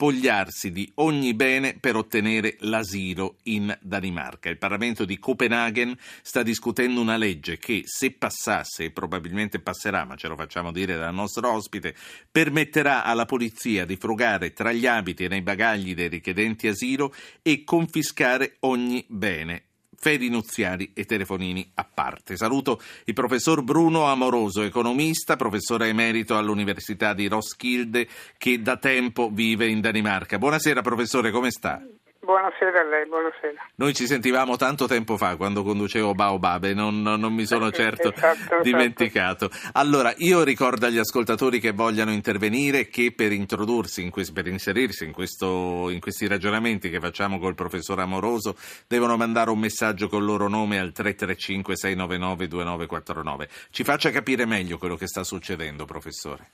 [0.00, 4.48] spogliarsi di ogni bene per ottenere l'asilo in Danimarca.
[4.48, 10.16] Il Parlamento di Copenaghen sta discutendo una legge che, se passasse, e probabilmente passerà, ma
[10.16, 11.94] ce lo facciamo dire dal nostro ospite,
[12.30, 17.62] permetterà alla polizia di frugare tra gli abiti e nei bagagli dei richiedenti asilo e
[17.64, 19.64] confiscare ogni bene
[20.00, 22.36] fedi nuziali e telefonini a parte.
[22.36, 28.08] Saluto il professor Bruno Amoroso, economista, professore emerito all'Università di Roskilde,
[28.38, 30.38] che da tempo vive in Danimarca.
[30.38, 31.82] Buonasera professore, come sta?
[32.30, 33.60] Buonasera a lei, buonasera.
[33.74, 38.12] Noi ci sentivamo tanto tempo fa quando conducevo Baobab e non, non mi sono certo
[38.12, 38.62] esatto, esatto.
[38.62, 39.50] dimenticato.
[39.72, 45.04] Allora, io ricordo agli ascoltatori che vogliano intervenire che per introdursi, in questo, per inserirsi
[45.04, 48.54] in, questo, in questi ragionamenti che facciamo col professor Amoroso,
[48.86, 53.48] devono mandare un messaggio col loro nome al 335 699 2949.
[53.72, 56.50] Ci faccia capire meglio quello che sta succedendo, professore.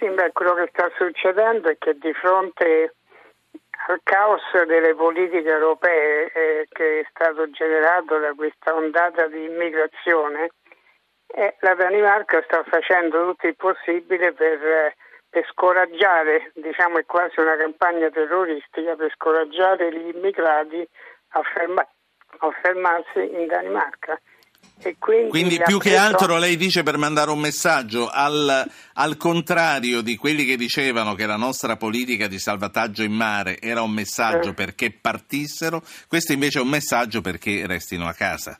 [0.00, 2.94] Sì, beh, quello che sta succedendo è che di fronte
[3.88, 10.50] al caos delle politiche europee eh, che è stato generato da questa ondata di immigrazione,
[11.26, 14.96] eh, la Danimarca sta facendo tutto il possibile per, eh,
[15.30, 20.86] per scoraggiare, diciamo è quasi una campagna terroristica, per scoraggiare gli immigrati
[21.30, 21.86] a, ferma,
[22.38, 24.20] a fermarsi in Danimarca.
[24.98, 30.16] Quindi, quindi più che altro lei dice per mandare un messaggio al, al, contrario di
[30.16, 34.54] quelli che dicevano che la nostra politica di salvataggio in mare era un messaggio eh.
[34.54, 38.58] perché partissero, questo invece è un messaggio perché restino a casa.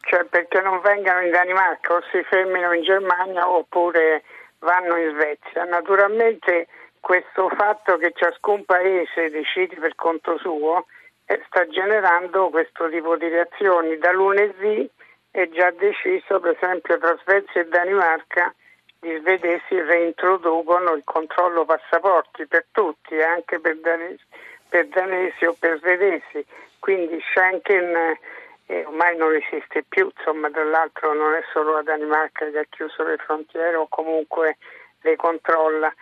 [0.00, 4.22] Cioè perché non vengano in Danimarca o si fermino in Germania oppure
[4.60, 5.64] vanno in Svezia.
[5.64, 6.68] Naturalmente
[7.00, 10.86] questo fatto che ciascun paese decide per conto suo
[11.24, 13.98] eh, sta generando questo tipo di reazioni.
[13.98, 14.88] Da lunedì
[15.36, 18.54] è già deciso, per esempio, tra Svezia e Danimarca,
[18.98, 24.24] gli svedesi reintroducono il controllo passaporti per tutti, anche per danesi,
[24.66, 26.42] per danesi o per svedesi.
[26.78, 28.16] Quindi Schengen
[28.64, 32.66] eh, ormai non esiste più, insomma, tra l'altro non è solo la Danimarca che ha
[32.70, 34.56] chiuso le frontiere o comunque
[35.02, 35.94] le controlla.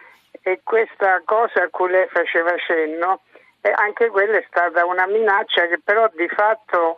[0.43, 3.23] E questa cosa a cui lei faceva cenno,
[3.63, 6.95] eh, anche quella è stata una minaccia che però di fatto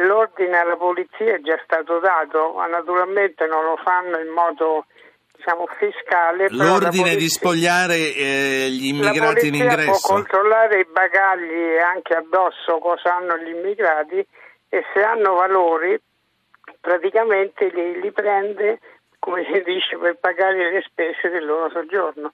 [0.00, 4.86] L'ordine alla polizia è già stato dato, ma naturalmente non lo fanno in modo
[5.34, 6.46] diciamo, fiscale.
[6.50, 9.90] L'ordine polizia, di spogliare eh, gli immigrati in ingresso.
[9.90, 14.24] può controllare i bagagli e anche addosso cosa hanno gli immigrati
[14.68, 16.00] e se hanno valori
[16.80, 18.78] praticamente li, li prende,
[19.18, 22.32] come si dice, per pagare le spese del loro soggiorno.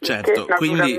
[0.00, 0.98] Certo, quindi,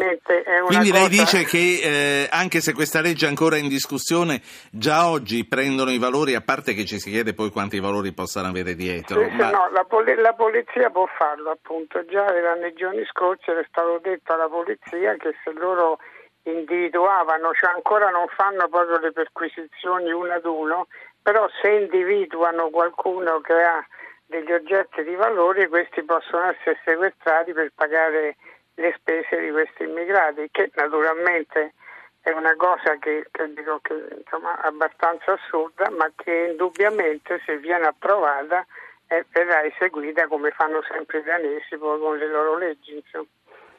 [0.65, 4.41] quindi lei dice che eh, anche se questa legge è ancora in discussione,
[4.71, 8.47] già oggi prendono i valori, a parte che ci si chiede poi quanti valori possano
[8.47, 9.21] avere dietro.
[9.21, 9.49] Sì, ma...
[9.49, 12.25] no, la, pol- la, polizia può farlo appunto, già
[12.55, 15.99] nei giorni scorsi era stato detto alla polizia che se loro
[16.43, 20.87] individuavano, cioè ancora non fanno proprio le perquisizioni uno ad uno,
[21.21, 23.85] però se individuano qualcuno che ha
[24.27, 28.35] degli oggetti di valore, questi possono essere sequestrati per pagare
[28.75, 31.73] le spese di questi immigrati, che naturalmente
[32.21, 37.85] è una cosa che, che dico che insomma abbastanza assurda, ma che indubbiamente se viene
[37.85, 38.65] approvata
[39.07, 42.95] eh, verrà eseguita come fanno sempre i danesi poi con le loro leggi.
[42.95, 43.27] Insomma.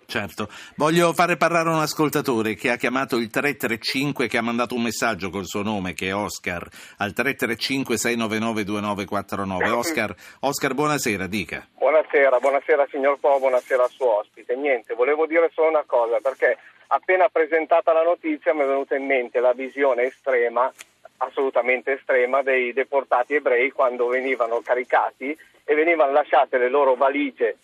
[0.09, 0.47] Certo,
[0.77, 5.31] voglio fare parlare un ascoltatore che ha chiamato il 335 che ha mandato un messaggio
[5.31, 6.63] col suo nome che è Oscar
[6.99, 9.71] al 335 699 2949.
[9.71, 11.67] Oscar, Oscar buonasera, dica.
[11.77, 14.55] Buonasera, buonasera signor Po, buonasera al suo ospite.
[14.55, 16.57] Niente, volevo dire solo una cosa perché
[16.87, 20.73] appena presentata la notizia mi è venuta in mente la visione estrema
[21.17, 27.57] assolutamente estrema dei deportati ebrei quando venivano caricati e venivano lasciate le loro valigie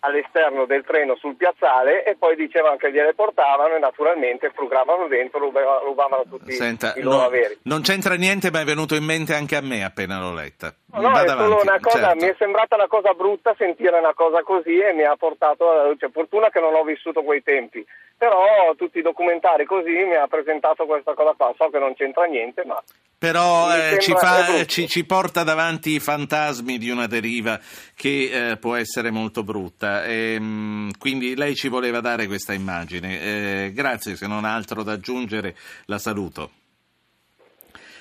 [0.00, 5.38] all'esterno del treno sul piazzale e poi dicevano che gliele portavano e naturalmente frugavano dentro,
[5.38, 7.58] rubavano, rubavano tutti Senta, i loro no, averi.
[7.62, 10.74] Non c'entra niente, ma è venuto in mente anche a me appena l'ho letta.
[10.92, 12.24] No, no è solo una cosa, certo.
[12.24, 15.86] mi è sembrata una cosa brutta sentire una cosa così e mi ha portato alla
[15.86, 16.10] luce.
[16.10, 17.84] Fortuna che non ho vissuto quei tempi,
[18.16, 21.52] però tutti i documentari così mi ha presentato questa cosa qua.
[21.56, 22.82] So che non c'entra niente, ma
[23.20, 27.60] però eh, ci, fa, ci, ci, porta davanti i fantasmi di una deriva
[27.94, 29.89] che eh, può essere molto brutta.
[30.04, 33.20] E, ehm, quindi lei ci voleva dare questa immagine.
[33.20, 35.56] Eh, grazie, se non ha altro da aggiungere
[35.86, 36.50] la saluto.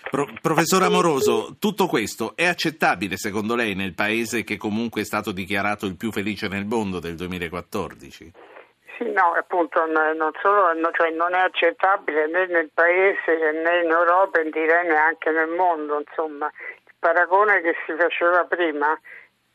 [0.09, 5.31] Pro, professor Amoroso, tutto questo è accettabile secondo lei nel paese che comunque è stato
[5.31, 8.31] dichiarato il più felice nel mondo del 2014?
[8.97, 14.39] Sì, no, appunto non, solo, cioè non è accettabile né nel paese né in Europa
[14.39, 16.51] e direi neanche nel mondo, insomma.
[16.87, 18.99] Il paragone che si faceva prima,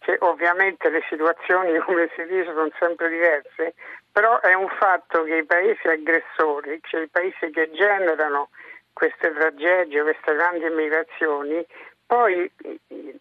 [0.04, 3.74] che ovviamente le situazioni, come si dice, sono sempre diverse,
[4.12, 8.50] però è un fatto che i paesi aggressori, cioè i paesi che generano
[8.92, 11.66] queste tragedie, queste grandi migrazioni,
[12.06, 12.48] poi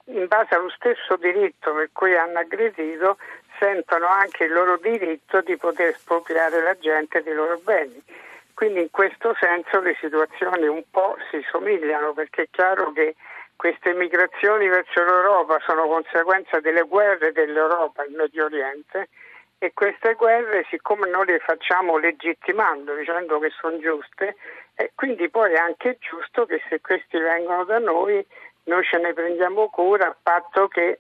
[0.06, 3.18] in base allo stesso diritto per cui hanno aggredito
[3.57, 8.03] sentono anche il loro diritto di poter espropriare la gente dei loro beni.
[8.53, 13.15] Quindi in questo senso le situazioni un po' si somigliano perché è chiaro che
[13.63, 19.07] queste migrazioni verso l'Europa sono conseguenza delle guerre dell'Europa in Medio Oriente
[19.57, 24.36] e queste guerre, siccome noi le facciamo legittimando, dicendo che sono giuste,
[24.75, 28.25] e quindi poi è anche giusto che se questi vengono da noi,
[28.65, 31.00] noi ce ne prendiamo cura a patto che,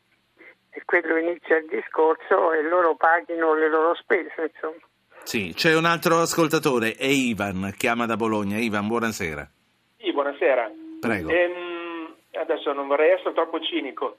[0.69, 4.53] e quello inizia il discorso, e loro paghino le loro spese.
[4.53, 4.87] Insomma.
[5.23, 8.55] Sì, c'è un altro ascoltatore, è Ivan, chiama da Bologna.
[8.55, 9.45] Ivan, buonasera.
[9.97, 10.71] Sì, buonasera.
[11.01, 11.29] Prego.
[11.29, 11.72] Ehm,
[12.33, 14.17] adesso non vorrei essere troppo cinico,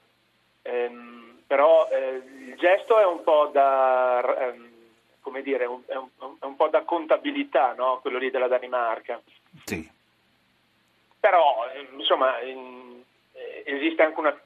[0.61, 4.47] ehm, però eh, il gesto è un po' da...
[4.47, 4.73] Ehm,
[5.21, 6.07] come dire, è un, è un,
[6.39, 7.97] è un po' da contabilità, no?
[7.99, 9.19] quello lì della Danimarca.
[9.63, 9.89] Sì.
[11.19, 11.65] Però,
[11.97, 13.01] insomma, in,
[13.33, 14.39] eh, esiste anche una,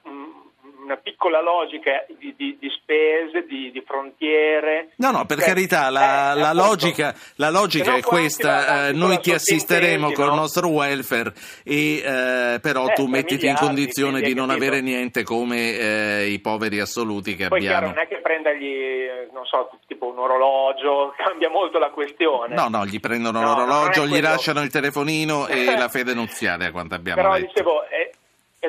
[0.90, 4.90] una piccola logica di, di, di spese, di, di, frontiere.
[4.96, 9.20] No, no, per cioè, carità, la, eh, la, logica, la logica è questa, eh, noi
[9.20, 10.36] ti assisteremo col no?
[10.36, 11.32] nostro welfare,
[11.64, 16.40] e, eh, però eh, tu mettiti in condizione di non avere niente come eh, i
[16.40, 17.78] poveri assoluti che Poi abbiamo.
[17.78, 22.56] Chiaro, non è che prendergli, non so, tipo un orologio, cambia molto la questione.
[22.56, 26.72] No, no, gli prendono No, l'orologio, gli lasciano il telefonino e la fede nuziale, a
[26.72, 27.46] quanto abbiamo Però letto.
[27.46, 27.84] dicevo,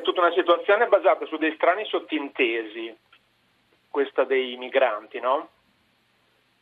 [0.01, 2.97] è, tutta una situazione basata su dei strani sottintesi,
[3.89, 5.49] questa dei migranti, no?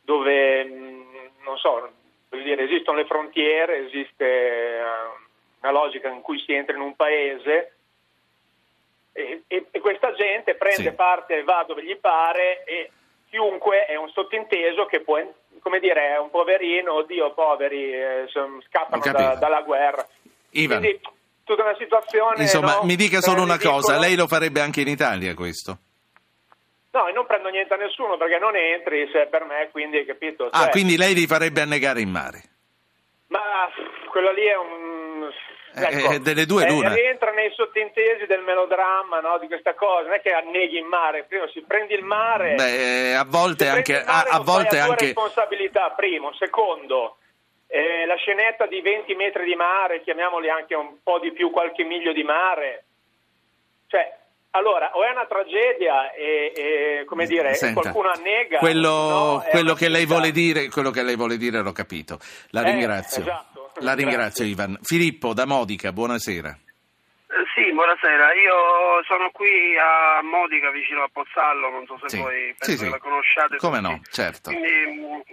[0.01, 1.91] Dove, mh, non so,
[2.29, 4.81] voglio dire, esistono le frontiere, esiste eh,
[5.61, 7.73] una logica in cui si entra in un paese
[9.13, 10.95] e, e- e questa gente prende Sì.
[10.95, 12.91] parte e va dove gli pare e
[13.29, 15.19] chiunque è un sottinteso che può,
[15.61, 18.27] come dire, è un poverino, oddio, poveri, eh,
[18.67, 20.07] scappano da- dalla guerra.
[20.51, 20.79] Ivan.
[20.79, 21.01] Quindi
[21.49, 22.41] tutta una situazione.
[22.41, 22.83] Insomma, no?
[22.83, 23.75] mi dica solo Eh, una ridicolo.
[23.81, 25.77] cosa, lei lo farebbe anche in Italia questo?
[26.91, 30.05] No, io non prendo niente a nessuno perché non entri se è per me, quindi
[30.05, 30.49] capito?
[30.51, 32.41] Ah, Cioè, quindi lei li farebbe annegare in mare?
[33.27, 33.39] Ma
[34.09, 35.29] quello lì è un.
[35.75, 36.91] Eh, eh, delle due l'una.
[36.93, 41.25] rientra nei sottintesi del melodramma no, di questa cosa, non è che anneghi in mare,
[41.29, 42.55] prima si prendi il mare.
[42.55, 44.03] Beh, a volte anche...
[44.03, 45.05] A, a volte anche...
[45.05, 46.33] responsabilità, primo.
[46.33, 47.17] Secondo,
[47.71, 51.83] eh, la scenetta di 20 metri di mare, chiamiamoli anche un po' di più, qualche
[51.83, 52.83] miglio di mare.
[53.87, 54.17] Cioè,
[54.51, 58.57] allora, o è una tragedia e, e, come dire, Senta, qualcuno annega.
[58.57, 62.17] Quello, no, quello che lei vuole dire, quello che lei vuole dire l'ho capito.
[62.49, 63.21] La Eh, ringrazio.
[63.21, 63.71] esatto.
[63.81, 64.45] La ringrazio Grazie.
[64.45, 64.79] Ivan.
[64.81, 66.49] Filippo da Modica, buonasera.
[66.49, 68.33] Eh, Sì, buonasera.
[68.33, 72.17] Io sono qui a Modica, vicino a Pozzallo, non so se Sì.
[72.19, 72.83] voi Sì, penso sì.
[72.85, 73.57] che la conosciate.
[73.57, 73.89] Come tutti.
[73.91, 74.49] no, certo.
[74.49, 75.23] Quindi eh,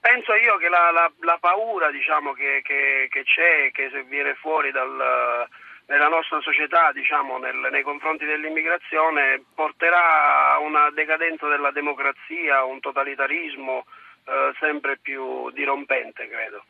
[0.00, 4.70] penso io che la, la- la paura diciamo, che, che- che c'è, che viene fuori
[4.70, 5.46] dal-
[5.86, 12.64] nella nostra società diciamo, nel- nei confronti dell'immigrazione, porterà a una decadenza della democrazia, a
[12.64, 13.84] un totalitarismo
[14.26, 16.64] eh, sempre più dirompente, credo.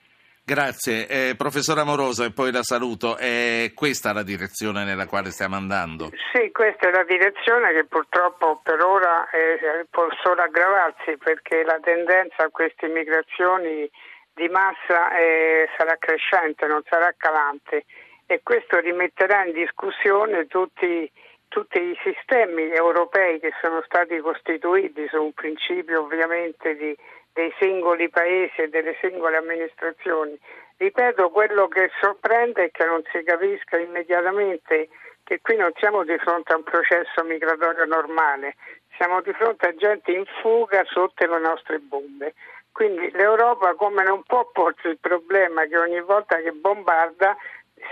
[0.48, 1.06] Grazie.
[1.08, 3.18] Eh, professor Amoroso, e poi la saluto.
[3.18, 6.08] È questa la direzione nella quale stiamo andando?
[6.32, 11.78] Sì, questa è la direzione che purtroppo per ora eh, può solo aggravarsi perché la
[11.82, 13.90] tendenza a queste migrazioni
[14.32, 17.84] di massa eh, sarà crescente, non sarà calante
[18.24, 21.12] e questo rimetterà in discussione tutti,
[21.48, 26.96] tutti i sistemi europei che sono stati costituiti su un principio ovviamente di,
[27.38, 30.36] dei singoli paesi e delle singole amministrazioni.
[30.76, 34.88] Ripeto, quello che sorprende è che non si capisca immediatamente
[35.22, 38.56] che qui non siamo di fronte a un processo migratorio normale,
[38.96, 42.34] siamo di fronte a gente in fuga sotto le nostre bombe.
[42.72, 47.36] Quindi l'Europa come non può porsi il problema che ogni volta che bombarda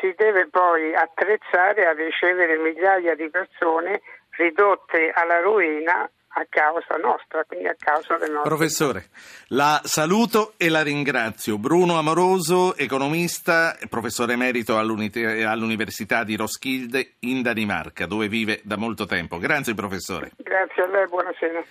[0.00, 4.00] si deve poi attrezzare a ricevere migliaia di persone
[4.30, 9.06] ridotte alla ruina a causa nostra, quindi a causa del nostro Professore,
[9.48, 11.56] la saluto e la ringrazio.
[11.56, 15.10] Bruno Amoroso, economista, professore emerito all'uni-
[15.42, 19.38] all'Università di Roskilde in Danimarca, dove vive da molto tempo.
[19.38, 20.32] Grazie professore.
[20.36, 21.64] Grazie a lei, buonasera.